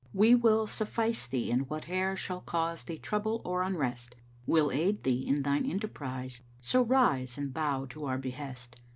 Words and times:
We 0.15 0.33
will 0.33 0.65
suffice 0.65 1.27
thee 1.27 1.51
in 1.51 1.65
whate'er 1.65 2.15
* 2.15 2.15
Shall 2.17 2.41
cause 2.41 2.85
thee 2.85 2.97
trouble 2.97 3.39
or 3.45 3.61
unrest; 3.61 4.15
We'll 4.47 4.71
aid 4.71 5.03
thee 5.03 5.27
in 5.27 5.43
thine 5.43 5.69
enterprise 5.69 6.41
* 6.51 6.59
So 6.59 6.81
rise 6.81 7.37
and 7.37 7.53
bow 7.53 7.85
to 7.91 8.05
our 8.05 8.17
behest." 8.17 8.77